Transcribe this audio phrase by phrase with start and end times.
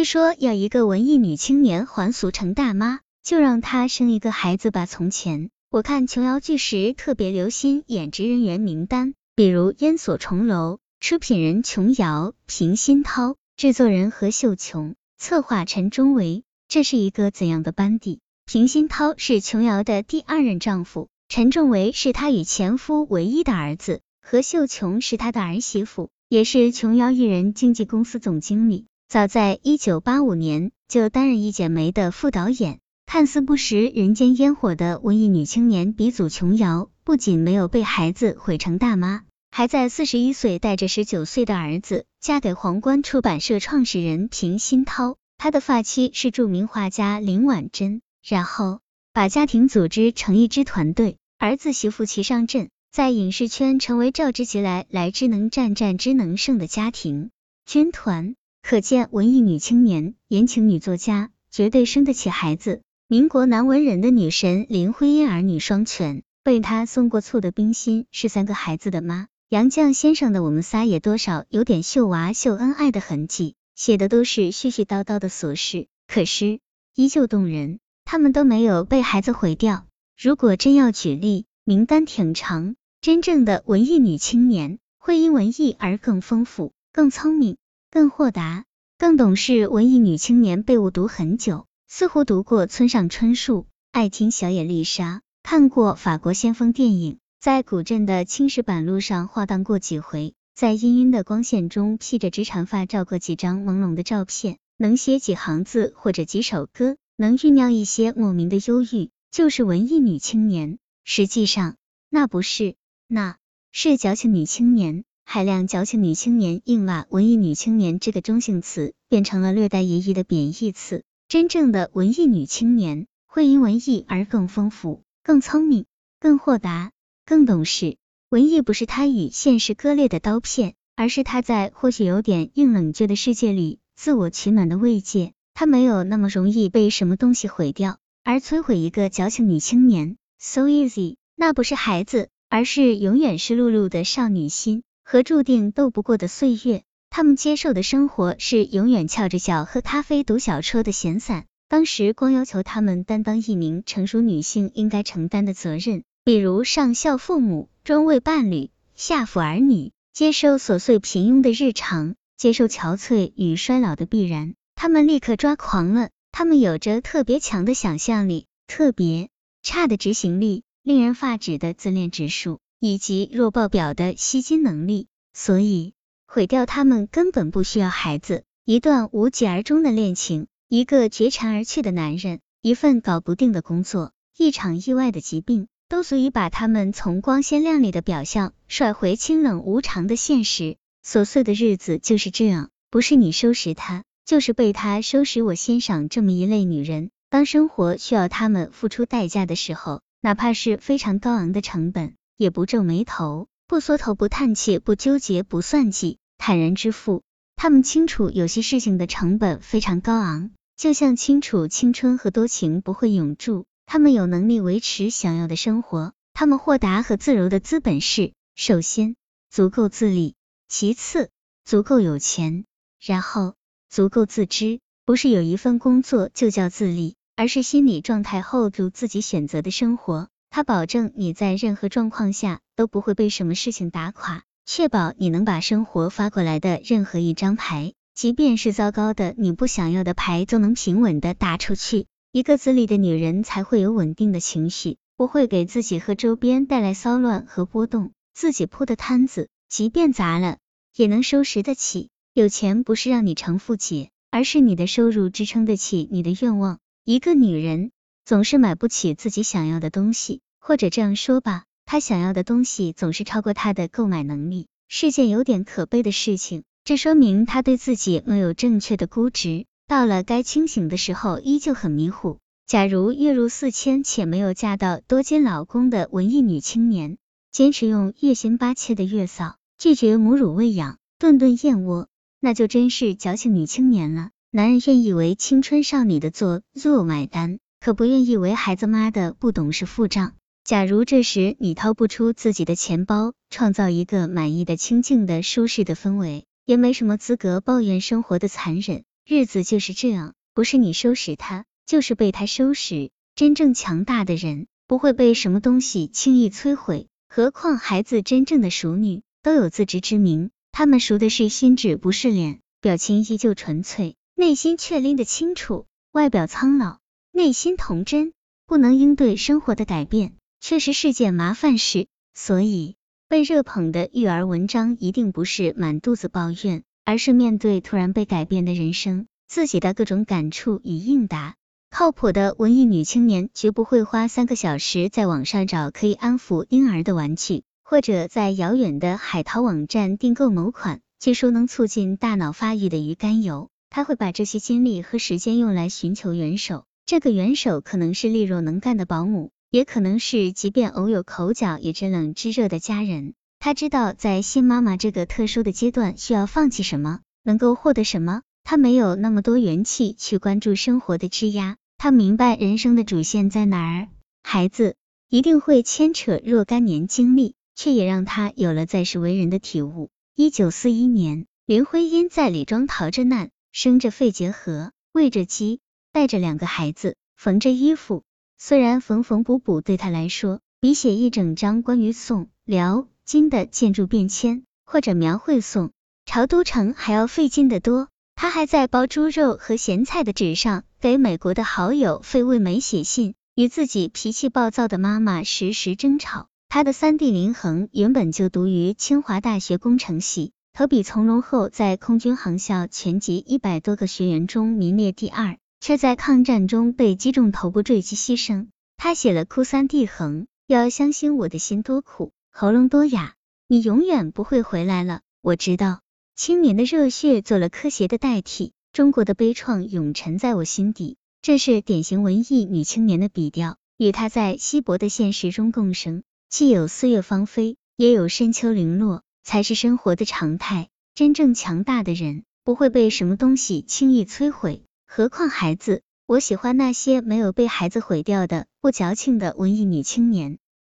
[0.00, 4.86] 据说要一个文艺女青年还俗成大妈，就让她生一个孩子吧。
[4.86, 18.20] 从前我看琼瑶剧时特别留心演职人员名单，比如烟锁重楼，出品人琼瑶、平鑫涛，制作人何秀琼，策划陈忠维，这是一个怎样的班底？
[18.46, 28.86] 平鑫涛是琼瑶的第二任丈夫，陈仲维是她与前夫唯一的儿子，何秀琼是她的儿媳妇，也是琼瑶艺人经纪公司总经理。
[29.10, 48.78] 早在一九八五年就担任《一剪梅》的副导演，看似不食人间烟火的文艺女青年鼻祖琼瑶，不仅没有被孩子毁成大妈，还在四十一岁带着十九岁的儿子嫁给皇冠出版社创始人平鑫涛，他的发妻是著名画家林婉珍，然后
[49.12, 57.32] 把家庭组织成一支团队，儿子媳妇齐上阵，在影视圈成为召之即来，来之能战，战之能胜的家庭
[57.66, 58.36] 军团。
[58.62, 62.82] 可见文艺女青年、言情女作家，绝对生得起孩子。
[63.08, 69.26] 民国男文人的女神林徽因儿女双全，被她送过醋的冰心是三个孩子的妈。
[69.48, 76.60] 杨绛先生的我们仨也多少有点秀娃秀恩爱的痕迹，写的都是絮絮叨叨的琐事，可是
[76.94, 77.80] 依旧动人。
[78.04, 79.86] 他们都没有被孩子毁掉。
[80.16, 82.76] 如果真要举例，名单挺长。
[83.00, 87.56] 真正的文艺女青年，会因文艺而更丰富、更聪明。
[87.92, 88.66] 更豁达、
[88.98, 110.78] 更懂事，文艺女青年被误读很久，似乎读过村上春树，爱听小野丽莎，看过法国先锋电影，在古镇的青石板路上晃荡过几回，在氤氲的光线中披着直长发照过几张朦胧的照片，能写几行字或者几首歌，能酝酿一些莫名的忧郁，就是文艺女青年。
[111.02, 111.74] 实际上，
[112.08, 112.76] 那不是，
[113.08, 113.36] 那
[113.72, 115.02] 是矫情女青年。
[115.32, 121.04] 海量矫情女青年硬把文艺女青年这个中性词变成了略带揶揄的贬义词。
[121.28, 125.84] 真正的文艺女青年会因文艺而更丰富、更聪明、
[126.18, 126.90] 更豁达、
[127.24, 127.96] 更懂事。
[128.28, 135.32] 文艺不是她与现实割裂的刀片，而是她在或许有点硬冷倔的世界里自我取暖的慰藉。
[135.54, 141.18] 她没有那么容易被什么东西毁掉，而摧毁一个矫情女青年，so easy。
[141.36, 144.82] 那不是孩子，而是永远湿漉漉的少女心。
[145.10, 151.46] 和注定斗不过的岁月，他们接受的生活是永远翘着脚喝咖啡、读小说的闲散。
[151.68, 166.10] 当时光要求他们担当一名成熟女性应该承担的责任，比如上孝父母、中为伴侣、下抚儿女，接受琐碎平庸的日常，接受憔悴与衰老的必然，他们立刻抓狂了。
[166.30, 169.28] 他们有着特别强的想象力，特别
[169.64, 172.60] 差的执行力，令人发指的自恋指数。
[172.80, 175.92] 以及弱爆表的吸金能力，所以
[176.26, 178.42] 毁掉他们根本不需要孩子。
[178.64, 190.76] 一段无疾而终的恋情，一个绝尘而去的男人，一份搞不定的工作，一场意外的疾病，都足以把他们从光鲜亮丽的表象甩回清冷无常的现实。
[191.04, 195.42] 琐碎的日子就是这样，不是你收拾他，就是被他收拾。
[195.42, 202.14] 我欣赏这么一类女人，当生活需要他们付出代价的时候，哪怕是非常高昂的成本。
[202.40, 207.22] 也不皱眉头，不缩头，不叹气，不纠结，不算计，坦然支付。
[207.54, 213.66] 他们清楚有些事情的成本非常高昂，就像清楚青春和多情不会永驻。
[213.84, 216.14] 他们有能力维持想要的生活。
[216.32, 219.16] 他们豁达和自由的资本是：首先
[219.50, 220.34] 足够自立，
[220.66, 221.28] 其次
[221.66, 222.64] 足够有钱，
[222.98, 223.52] 然后
[223.90, 224.80] 足够自知。
[225.04, 230.30] 不是有一份工作就叫自立，而是心理状态 hold 住自己选择的生活。
[230.50, 242.06] 他保证你在任何状况下都不会被什么事情打垮，确保你能把生活发过来的任何一张牌，即便是糟糕的你不想要的牌，都能平稳的打出去。
[242.32, 248.10] 一个自立的女人才会有稳定的情绪，不会给自己和周边带来骚乱和波动。
[248.34, 250.58] 自己铺的摊子，即便砸了，
[250.96, 252.08] 也能收拾得起。
[252.34, 256.78] 有钱不是让你成富姐，而是你的收入支撑得起你的愿望。
[257.04, 257.92] 一个女人。
[258.24, 266.62] 总是买不起自己想要的东西，或者这样说吧，他想要的东西总是超过他的购买能力，是件有点可悲的事情。
[266.84, 272.38] 这说明他对自己没有正确的估值，到了该清醒的时候依旧很迷糊。
[272.66, 277.18] 假如月入四千且没有嫁到多金老公的文艺女青年，
[277.50, 282.06] 坚持用月薪八千的月嫂，拒绝母乳喂养，顿顿燕窝，
[282.38, 284.30] 那就真是矫情女青年了。
[284.52, 287.58] 男人愿意为青春少女的做做买单。
[287.80, 290.34] 可不愿意为孩子妈的不懂事付账。
[290.64, 299.04] 假如这时你掏不出自己的钱包，创造一个满意的、清静的、舒适的氛围，也没什么资格抱怨生活的残忍。
[299.26, 303.10] 日子就是这样，不是你收拾他，就是被他收拾。
[303.34, 316.98] 真正强大的人不会被什么东西轻易摧毁，何况孩子真正的熟女都有自知之明，他们熟的是心智，不是脸，表情依旧纯粹，内心却拎得清楚，外表苍老，
[317.32, 318.32] 内心童真，
[318.66, 322.06] 不能应对生活的改变，确实是件麻烦事。
[322.34, 322.96] 所以
[323.28, 331.54] 被热捧的育儿文章一定不是满肚子抱怨，而是面对突然被改变的人生，自己的各种感触与应答。
[331.90, 343.70] 靠谱的文艺女青年绝不会花三个小时在网上找可以安抚婴儿的玩具，或者在遥远的海淘网站订购某款据说能促进大脑发育的鱼肝油。
[343.88, 353.34] 她会把这些精力和时间用来寻求援手，这个元首可能是利落能干的保姆，也可能是即便偶有口角也知冷知热的家人。
[353.58, 358.42] 他知道在新妈妈这个特殊的阶段需要放弃什么，能够获得什么。
[358.62, 361.78] 他没有那么多元气去关注生活的枝桠。
[361.98, 364.08] 他明白人生的主线在哪儿，
[364.44, 364.94] 孩子
[365.28, 370.10] 一定会牵扯若干年经历，却也让他有了在世为人的体悟。
[370.36, 375.80] 一九四一年，林徽因在李庄逃着难，生着肺结核，喂着鸡，
[376.12, 378.22] 带着两个孩子，缝着衣服。
[378.58, 385.92] 虽然缝缝补补对他来说，比写一整章关于宋、辽、金的建筑变迁，或者描绘宋
[386.26, 388.08] 朝都城还要费劲得多。
[388.34, 396.48] 他还在包猪肉和咸菜的纸上给美国的好友费慰梅写信，与自己脾气暴躁的妈妈时时争吵。
[396.68, 408.68] 他的三弟林恒原本就读于清华大学工程系，投笔从戎后在空军航校全级一百多个学员中名列第二，却在抗战中被击中头部坠机牺牲。
[408.96, 413.34] 他写了《哭三弟恒》，要相信我的心多苦，喉咙多哑，
[413.66, 416.00] 你永远不会回来了，我知道。
[416.36, 421.16] 青年的热血做了科学的代替，中国的悲怆永沉在我心底。
[421.42, 426.22] 这是典型文艺女青年的笔调，与她在稀薄的现实中共生。
[426.50, 430.88] 既有四月芳菲，也有深秋零落，才是生活的常态。
[431.14, 436.02] 真正强大的人，不会被什么东西轻易摧毁，何况孩子。
[436.24, 440.60] 我喜欢那些没有被孩子毁掉的不矫情的文艺女青年。